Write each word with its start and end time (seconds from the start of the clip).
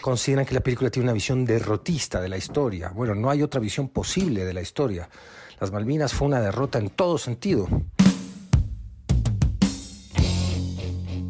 Consideran 0.00 0.46
que 0.46 0.54
la 0.54 0.60
película 0.60 0.90
tiene 0.90 1.04
una 1.04 1.12
visión 1.12 1.44
derrotista 1.44 2.20
de 2.20 2.28
la 2.28 2.36
historia. 2.36 2.90
Bueno, 2.94 3.14
no 3.14 3.30
hay 3.30 3.42
otra 3.42 3.60
visión 3.60 3.88
posible 3.88 4.44
de 4.44 4.54
la 4.54 4.60
historia. 4.60 5.08
Las 5.60 5.72
Malvinas 5.72 6.14
fue 6.14 6.28
una 6.28 6.40
derrota 6.40 6.78
en 6.78 6.90
todo 6.90 7.18
sentido. 7.18 7.68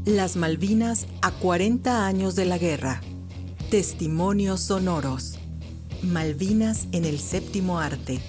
Las 0.04 0.37
Malvinas 0.37 1.07
a 1.23 1.31
40 1.33 2.07
años 2.07 2.35
de 2.35 2.45
la 2.45 2.59
guerra. 2.59 3.01
Testimonios 3.71 4.61
sonoros. 4.61 5.39
Malvinas 6.03 6.89
en 6.93 7.05
el 7.05 7.19
séptimo 7.19 7.80
arte. 7.80 8.21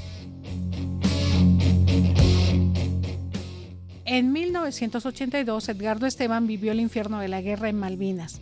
En 4.05 4.33
1982, 4.33 5.69
Edgardo 5.69 6.05
Esteban 6.05 6.47
vivió 6.47 6.71
el 6.71 6.79
infierno 6.79 7.19
de 7.19 7.27
la 7.27 7.41
guerra 7.41 7.69
en 7.69 7.77
Malvinas. 7.77 8.41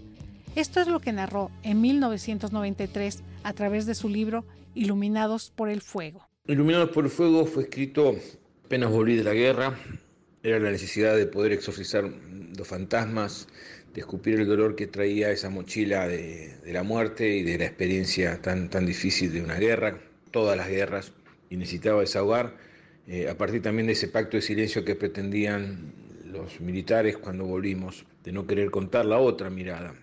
Esto 0.58 0.82
es 0.82 0.88
lo 0.88 1.00
que 1.00 1.14
narró 1.14 1.52
en 1.62 1.82
1993 1.82 3.22
a 3.44 3.54
través 3.54 3.86
de 3.86 3.94
su 3.94 4.10
libro 4.10 4.44
Iluminados 4.74 5.54
por 5.56 5.70
el 5.70 5.82
Fuego. 5.82 6.28
Iluminados 6.48 6.90
por 6.90 7.04
el 7.06 7.12
Fuego 7.12 7.46
fue 7.46 7.62
escrito 7.62 8.16
apenas 8.66 8.90
volví 8.90 9.16
de 9.18 9.24
la 9.24 9.36
guerra. 9.36 9.78
Era 10.42 10.58
la 10.58 10.72
necesidad 10.72 11.16
de 11.16 11.28
poder 11.28 11.52
exorcizar 11.52 12.10
los 12.58 12.68
fantasmas, 12.68 13.48
de 13.94 14.00
escupir 14.02 14.40
el 14.40 14.48
dolor 14.48 14.76
que 14.76 14.88
traía 14.88 15.30
esa 15.30 15.52
mochila 15.52 16.08
de, 16.08 16.56
la 16.66 16.82
muerte 16.82 17.38
y 17.38 17.44
de 17.44 17.60
la 17.60 17.66
experiencia 17.66 18.42
tan, 18.42 18.72
tan 18.72 18.88
difícil 18.88 19.32
de 19.32 19.44
una 19.44 19.60
guerra, 19.60 20.00
todas 20.32 20.58
las 20.58 20.70
guerras, 20.70 21.14
y 21.52 21.58
necesitaba 21.58 22.02
desahogar 22.02 22.58
eh, 23.06 23.30
a 23.30 23.38
partir 23.38 23.62
también 23.62 23.86
de 23.86 23.94
ese 23.94 24.08
pacto 24.08 24.38
de 24.38 24.42
silencio 24.42 24.84
que 24.84 24.96
pretendían 24.96 25.94
los 26.26 26.60
militares 26.62 27.16
cuando 27.16 27.46
volvimos, 27.46 28.08
de 28.24 28.32
no 28.32 28.48
querer 28.48 28.72
contar 28.72 29.06
la 29.06 29.20
otra 29.20 29.52
mirada. 29.52 29.94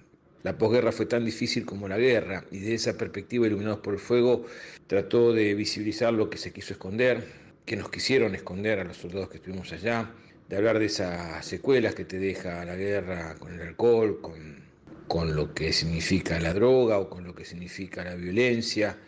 La 0.44 0.58
posguerra 0.58 0.92
fue 0.92 1.06
tan 1.06 1.24
difícil 1.24 1.64
como 1.64 1.88
la 1.88 1.96
guerra 1.96 2.44
y 2.50 2.58
de 2.58 2.74
esa 2.74 2.98
perspectiva, 2.98 3.46
iluminados 3.46 3.80
por 3.80 3.94
el 3.94 3.98
fuego, 3.98 4.44
trató 4.86 5.32
de 5.32 5.54
visibilizar 5.54 6.12
lo 6.12 6.28
que 6.28 6.36
se 6.36 6.52
quiso 6.52 6.74
esconder, 6.74 7.24
que 7.64 7.76
nos 7.76 7.88
quisieron 7.88 8.34
esconder 8.34 8.78
a 8.78 8.84
los 8.84 8.98
soldados 8.98 9.30
que 9.30 9.38
estuvimos 9.38 9.72
allá, 9.72 10.12
de 10.50 10.56
hablar 10.56 10.78
de 10.78 10.84
esas 10.84 11.46
secuelas 11.46 11.94
que 11.94 12.04
te 12.04 12.18
deja 12.18 12.62
la 12.66 12.76
guerra 12.76 13.36
con 13.36 13.54
el 13.54 13.62
alcohol, 13.62 14.20
con, 14.20 14.62
con 15.08 15.34
lo 15.34 15.54
que 15.54 15.72
significa 15.72 16.38
la 16.38 16.52
droga 16.52 16.98
o 16.98 17.08
con 17.08 17.24
lo 17.24 17.34
que 17.34 17.46
significa 17.46 18.04
la 18.04 18.14
violencia 18.14 18.98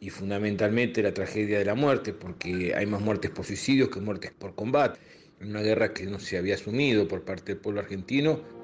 y 0.00 0.08
fundamentalmente 0.08 1.02
la 1.02 1.12
tragedia 1.12 1.58
de 1.58 1.66
la 1.66 1.74
muerte, 1.74 2.14
porque 2.14 2.74
hay 2.74 2.86
más 2.86 3.02
muertes 3.02 3.30
por 3.30 3.44
suicidios 3.44 3.90
que 3.90 4.00
muertes 4.00 4.30
por 4.30 4.54
combate. 4.54 4.98
Una 5.42 5.60
guerra 5.60 5.92
que 5.92 6.06
no 6.06 6.18
se 6.18 6.38
había 6.38 6.54
asumido 6.54 7.06
por 7.06 7.22
parte 7.22 7.52
del 7.52 7.60
pueblo 7.60 7.82
argentino. 7.82 8.59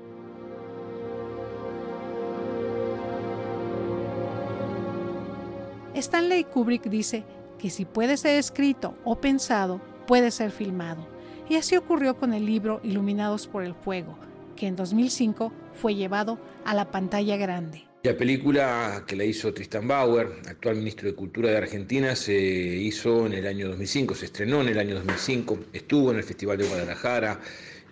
Stanley 5.96 6.44
Kubrick 6.44 6.90
dice 6.90 7.24
que 7.58 7.70
si 7.70 7.86
puede 7.86 8.18
ser 8.18 8.38
escrito 8.38 8.98
o 9.04 9.18
pensado, 9.18 9.80
puede 10.06 10.30
ser 10.30 10.50
filmado. 10.50 11.08
Y 11.48 11.56
así 11.56 11.74
ocurrió 11.74 12.16
con 12.16 12.34
el 12.34 12.44
libro 12.44 12.80
Iluminados 12.84 13.46
por 13.46 13.64
el 13.64 13.74
Fuego, 13.74 14.18
que 14.56 14.66
en 14.66 14.76
2005 14.76 15.52
fue 15.72 15.94
llevado 15.94 16.38
a 16.66 16.74
la 16.74 16.90
pantalla 16.90 17.38
grande. 17.38 17.84
La 18.02 18.14
película 18.14 19.04
que 19.06 19.16
la 19.16 19.24
hizo 19.24 19.54
Tristan 19.54 19.88
Bauer, 19.88 20.28
actual 20.46 20.76
ministro 20.76 21.08
de 21.08 21.14
Cultura 21.14 21.50
de 21.50 21.56
Argentina, 21.56 22.14
se 22.14 22.36
hizo 22.36 23.24
en 23.24 23.32
el 23.32 23.46
año 23.46 23.68
2005, 23.68 24.14
se 24.14 24.26
estrenó 24.26 24.60
en 24.60 24.68
el 24.68 24.78
año 24.78 24.96
2005, 24.96 25.58
estuvo 25.72 26.10
en 26.10 26.18
el 26.18 26.24
Festival 26.24 26.58
de 26.58 26.68
Guadalajara, 26.68 27.40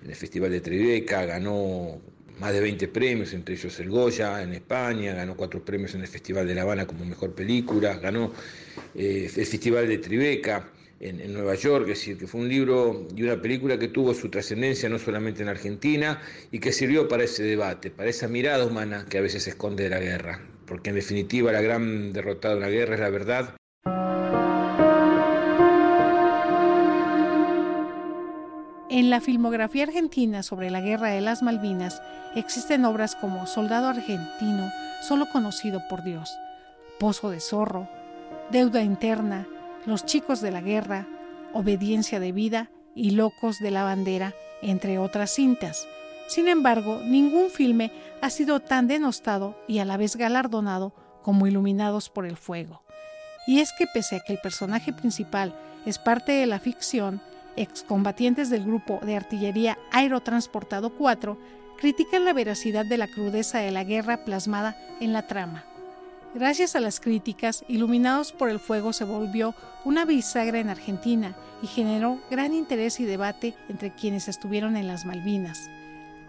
en 0.02 0.10
el 0.10 0.16
Festival 0.16 0.50
de 0.50 0.60
Tribeca, 0.60 1.24
ganó 1.24 2.02
más 2.40 2.52
de 2.52 2.60
20 2.60 2.88
premios, 2.88 3.32
entre 3.32 3.54
ellos 3.54 3.78
el 3.80 3.90
Goya 3.90 4.42
en 4.42 4.52
España, 4.52 5.14
ganó 5.14 5.36
cuatro 5.36 5.64
premios 5.64 5.94
en 5.94 6.02
el 6.02 6.08
Festival 6.08 6.46
de 6.46 6.54
La 6.54 6.62
Habana 6.62 6.86
como 6.86 7.04
mejor 7.04 7.34
película, 7.34 7.96
ganó 7.98 8.32
eh, 8.94 9.30
el 9.36 9.46
Festival 9.46 9.88
de 9.88 9.98
Tribeca 9.98 10.68
en, 11.00 11.32
Nueva 11.32 11.54
York, 11.54 11.82
es 11.82 11.98
decir, 11.98 12.18
que 12.18 12.26
fue 12.26 12.40
un 12.40 12.48
libro 12.48 13.06
y 13.14 13.22
una 13.22 13.40
película 13.40 13.78
que 13.78 13.88
tuvo 13.88 14.14
su 14.14 14.30
trascendencia 14.30 14.88
no 14.88 14.98
solamente 14.98 15.42
en 15.42 15.48
Argentina 15.48 16.20
y 16.50 16.58
que 16.58 16.72
sirvió 16.72 17.08
para 17.08 17.24
ese 17.24 17.42
debate, 17.42 17.90
para 17.90 18.08
esa 18.08 18.28
mirada 18.28 18.64
humana 18.64 19.06
que 19.08 19.18
a 19.18 19.20
veces 19.20 19.42
se 19.44 19.50
esconde 19.50 19.84
de 19.84 19.90
la 19.90 20.00
guerra, 20.00 20.40
porque 20.66 20.90
en 20.90 20.96
definitiva 20.96 21.52
la 21.52 21.60
gran 21.60 22.12
derrotada 22.12 22.54
de 22.54 22.60
la 22.60 22.70
guerra 22.70 22.94
es 22.94 23.00
la 23.00 23.10
verdad. 23.10 23.56
En 28.94 29.10
la 29.10 29.20
filmografía 29.20 29.82
argentina 29.82 30.44
sobre 30.44 30.70
la 30.70 30.80
Guerra 30.80 31.08
de 31.08 31.20
las 31.20 31.42
Malvinas 31.42 32.00
existen 32.36 32.84
obras 32.84 33.16
como 33.16 33.44
Soldado 33.48 33.88
Argentino, 33.88 34.70
solo 35.02 35.26
conocido 35.32 35.82
por 35.90 36.04
Dios, 36.04 36.38
Pozo 37.00 37.30
de 37.30 37.40
Zorro, 37.40 37.88
Deuda 38.52 38.82
Interna, 38.82 39.48
los 39.84 40.06
chicos 40.06 40.40
de 40.40 40.52
la 40.52 40.60
guerra, 40.60 41.08
Obediencia 41.52 42.20
de 42.20 42.30
vida 42.30 42.70
y 42.94 43.10
Locos 43.10 43.58
de 43.58 43.72
la 43.72 43.82
bandera, 43.82 44.32
entre 44.62 45.00
otras 45.00 45.32
cintas. 45.32 45.88
Sin 46.28 46.46
embargo, 46.46 47.00
ningún 47.04 47.50
filme 47.50 47.90
ha 48.22 48.30
sido 48.30 48.60
tan 48.60 48.86
denostado 48.86 49.58
y 49.66 49.80
a 49.80 49.84
la 49.84 49.96
vez 49.96 50.14
galardonado 50.14 50.94
como 51.24 51.48
Iluminados 51.48 52.10
por 52.10 52.26
el 52.26 52.36
Fuego. 52.36 52.84
Y 53.48 53.58
es 53.58 53.72
que 53.76 53.88
pese 53.92 54.14
a 54.14 54.20
que 54.20 54.34
el 54.34 54.38
personaje 54.38 54.92
principal 54.92 55.52
es 55.84 55.98
parte 55.98 56.30
de 56.30 56.46
la 56.46 56.60
ficción, 56.60 57.20
excombatientes 57.56 58.50
del 58.50 58.64
grupo 58.64 59.00
de 59.02 59.16
artillería 59.16 59.78
Aerotransportado 59.92 60.94
4 60.96 61.38
critican 61.78 62.24
la 62.24 62.32
veracidad 62.32 62.84
de 62.86 62.98
la 62.98 63.08
crudeza 63.08 63.58
de 63.58 63.70
la 63.70 63.84
guerra 63.84 64.24
plasmada 64.24 64.76
en 65.00 65.12
la 65.12 65.26
trama. 65.26 65.64
Gracias 66.34 66.74
a 66.74 66.80
las 66.80 66.98
críticas, 66.98 67.64
Iluminados 67.68 68.32
por 68.32 68.50
el 68.50 68.58
Fuego 68.58 68.92
se 68.92 69.04
volvió 69.04 69.54
una 69.84 70.04
bisagra 70.04 70.58
en 70.58 70.68
Argentina 70.68 71.36
y 71.62 71.68
generó 71.68 72.20
gran 72.30 72.52
interés 72.52 72.98
y 72.98 73.04
debate 73.04 73.54
entre 73.68 73.94
quienes 73.94 74.28
estuvieron 74.28 74.76
en 74.76 74.88
las 74.88 75.04
Malvinas. 75.04 75.70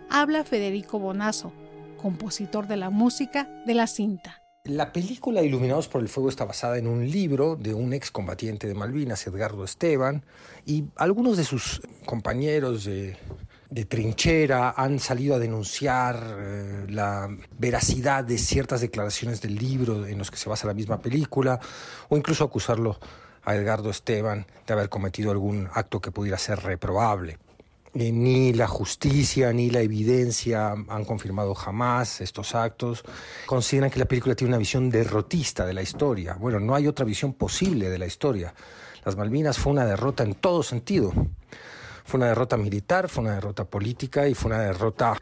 Habla 0.09 0.44
Federico 0.44 1.00
Bonazo, 1.00 1.52
compositor 1.97 2.68
de 2.68 2.78
la 2.78 2.92
música 2.92 3.50
de 3.66 3.74
la 3.74 3.88
cinta. 3.88 4.44
La 4.65 4.91
película 4.91 5.43
Iluminados 5.43 5.87
por 5.87 6.01
el 6.01 6.09
Fuego 6.09 6.27
está 6.27 6.43
basada 6.43 6.79
en 6.79 6.87
un 6.87 7.07
libro 7.07 7.55
de 7.55 7.75
un 7.75 7.93
excombatiente 7.93 8.67
de 8.67 8.73
Malvinas, 8.73 9.27
Edgardo 9.27 9.63
Esteban, 9.63 10.23
y 10.65 10.85
algunos 10.95 11.37
de 11.37 11.43
sus 11.43 11.83
compañeros 12.03 12.85
de 12.85 13.15
trinchera 13.87 14.73
han 14.75 14.97
salido 14.97 15.35
a 15.35 15.39
denunciar 15.39 16.19
eh, 16.39 16.85
la 16.89 17.29
veracidad 17.59 18.23
de 18.23 18.39
ciertas 18.39 18.81
declaraciones 18.81 19.39
del 19.39 19.53
libro 19.53 20.07
en 20.07 20.17
los 20.17 20.31
que 20.31 20.37
se 20.37 20.49
basa 20.49 20.65
la 20.65 20.73
misma 20.73 20.99
película, 20.99 21.59
o 22.09 22.17
incluso 22.17 22.43
acusarlo 22.43 22.99
a 23.43 23.55
Edgardo 23.55 23.91
Esteban 23.91 24.47
de 24.65 24.73
haber 24.73 24.89
cometido 24.89 25.29
algún 25.29 25.69
acto 25.73 26.01
que 26.01 26.09
pudiera 26.09 26.39
ser 26.39 26.57
reprobable. 26.61 27.37
Eh, 27.97 28.11
ni 28.11 28.51
la 28.51 28.67
justicia 28.67 29.53
ni 29.53 29.69
la 29.69 29.79
evidencia 29.79 30.72
han 30.72 31.06
confirmado 31.06 31.56
jamás 31.56 32.19
estos 32.19 32.53
actos. 32.53 33.03
Consideran 33.45 33.89
que 33.89 34.00
la 34.00 34.06
película 34.06 34.35
tiene 34.35 34.50
una 34.50 34.57
visión 34.57 34.89
derrotista 34.89 35.66
de 35.66 35.73
la 35.73 35.81
historia. 35.81 36.33
Bueno, 36.33 36.59
no 36.59 36.75
hay 36.75 36.88
otra 36.88 37.06
visión 37.06 37.33
posible 37.33 37.89
de 37.89 37.97
la 37.97 38.06
historia. 38.06 38.53
Las 39.06 39.16
Malvinas 39.16 39.57
fue 39.57 39.72
una 39.72 39.85
derrota 39.85 40.23
en 40.23 40.35
todo 40.35 40.61
sentido. 40.61 41.13
Fue 42.03 42.17
una 42.17 42.28
derrota 42.28 42.57
militar, 42.57 43.07
fue 43.07 43.23
una 43.23 43.35
derrota 43.35 43.63
política 43.63 44.27
y 44.27 44.33
fue 44.33 44.51
una 44.51 44.59
derrota 44.59 45.16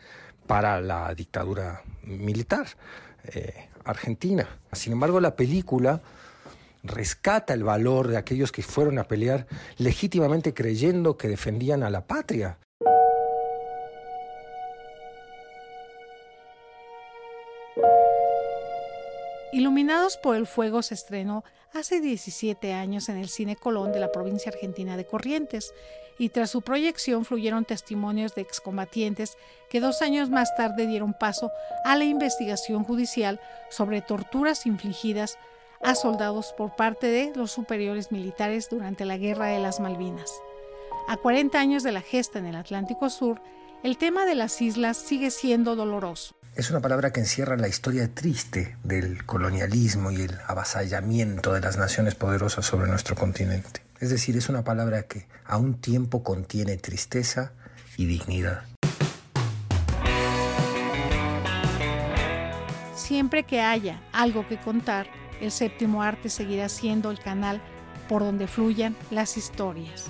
para 0.48 0.82
la 0.82 1.14
dictadura 1.14 1.84
militar 2.04 2.66
eh, 3.26 3.70
argentina. 3.86 4.48
Sin 4.72 4.94
embargo, 4.94 5.20
la 5.20 5.36
película 5.36 6.02
rescata 6.82 7.54
el 7.54 7.64
valor 7.64 8.08
de 8.08 8.18
aquellos 8.18 8.52
que 8.52 8.64
fueron 8.64 8.98
a 8.98 9.04
pelear 9.04 9.46
legítimamente 9.78 10.56
creyendo 10.56 11.18
que 11.18 11.28
defendían 11.28 11.84
a 11.84 11.92
la 11.92 12.06
patria. 12.08 12.58
Iluminados 19.54 20.18
por 20.18 20.36
el 20.36 20.48
Fuego 20.48 20.82
se 20.82 20.96
estrenó 20.96 21.44
hace 21.74 22.02
17 22.02 22.74
años 22.74 23.08
en 23.08 23.18
el 23.18 23.30
Cine 23.30 23.56
Colón 23.56 23.92
de 23.92 24.00
la 24.00 24.12
provincia 24.12 24.52
argentina 24.52 24.98
de 24.98 25.06
Corrientes 25.06 25.76
y 26.18 26.30
tras 26.30 26.50
su 26.50 26.64
proyección 26.64 27.24
fluyeron 27.24 27.64
testimonios 27.64 28.34
de 28.34 28.42
excombatientes 28.42 29.38
que 29.70 29.80
dos 29.80 30.02
años 30.02 30.32
más 30.32 30.56
tarde 30.56 30.88
dieron 30.88 31.14
paso 31.14 31.52
a 31.86 31.96
la 31.96 32.04
investigación 32.04 32.84
judicial 32.84 33.40
sobre 33.70 34.02
torturas 34.02 34.66
infligidas 34.66 35.38
a 35.84 35.94
soldados 35.94 36.52
por 36.58 36.76
parte 36.76 37.06
de 37.06 37.32
los 37.36 37.52
superiores 37.52 38.12
militares 38.12 38.70
durante 38.72 39.06
la 39.06 39.18
Guerra 39.18 39.50
de 39.50 39.60
las 39.60 39.80
Malvinas. 39.80 40.34
A 41.08 41.18
40 41.18 41.60
años 41.60 41.84
de 41.84 41.92
la 41.92 42.02
gesta 42.02 42.40
en 42.40 42.48
el 42.48 42.56
Atlántico 42.56 43.08
Sur, 43.12 43.40
el 43.84 43.98
tema 43.98 44.26
de 44.26 44.36
las 44.36 44.62
islas 44.62 44.98
sigue 44.98 45.30
siendo 45.30 45.76
doloroso. 45.76 46.36
Es 46.56 46.70
una 46.70 46.80
palabra 46.80 47.12
que 47.12 47.20
encierra 47.20 47.58
la 47.58 47.68
historia 47.68 48.14
triste 48.14 48.78
del 48.84 49.26
colonialismo 49.26 50.12
y 50.12 50.22
el 50.22 50.38
avasallamiento 50.48 51.54
de 51.54 51.62
las 51.62 51.78
naciones 51.78 52.16
poderosas 52.16 52.66
sobre 52.66 52.88
nuestro 52.88 53.16
continente. 53.16 53.82
Es 54.00 54.10
decir, 54.10 54.38
es 54.38 54.50
una 54.50 54.64
palabra 54.64 55.04
que 55.04 55.28
a 55.46 55.58
un 55.58 55.76
tiempo 55.76 56.24
contiene 56.24 56.78
tristeza 56.78 57.54
y 57.98 58.06
dignidad. 58.06 58.64
siempre 63.14 63.44
que 63.44 63.62
haya 63.62 64.02
algo 64.12 64.48
que 64.48 64.58
contar, 64.58 65.06
el 65.40 65.52
séptimo 65.52 66.02
arte 66.02 66.30
seguirá 66.30 66.68
siendo 66.68 67.12
el 67.12 67.20
canal 67.20 67.62
por 68.10 68.24
donde 68.24 68.48
fluyan 68.48 68.96
las 69.12 69.38
historias. 69.38 70.06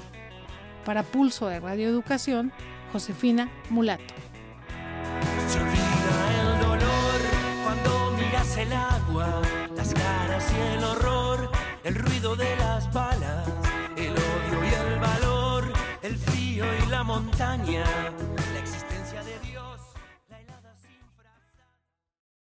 Para 0.85 1.03
Pulso 1.03 1.47
de 1.47 1.59
Radio 1.59 1.89
Educación, 1.89 2.53
Josefina 2.93 3.49
Mulato. 3.71 4.13
Se 5.47 5.59
olvida 5.59 6.15
el 6.41 6.59
dolor 6.61 7.21
cuando 7.63 8.17
miras 8.17 8.55
el 8.55 8.71
agua, 8.71 9.41
las 9.75 9.93
caras 9.95 10.45
y 10.53 10.77
el 10.77 10.83
horror, 10.83 11.51
el 11.83 11.95
ruido 11.95 12.35
de 12.35 12.55
las 12.57 12.93
balas, 12.93 13.47
el 13.97 14.11
odio 14.11 14.63
y 14.63 14.73
el 14.73 14.99
valor, 14.99 15.73
el 16.03 16.15
frío 16.17 16.65
y 16.85 16.89
la 16.91 17.03
montaña 17.03 17.83